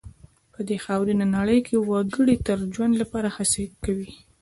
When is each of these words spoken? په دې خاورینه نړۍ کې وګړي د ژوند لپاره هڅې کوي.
په 0.53 0.59
دې 0.67 0.77
خاورینه 0.85 1.25
نړۍ 1.37 1.59
کې 1.67 1.75
وګړي 1.89 2.35
د 2.47 2.49
ژوند 2.75 2.93
لپاره 3.01 3.27
هڅې 3.37 3.63
کوي. 3.83 4.11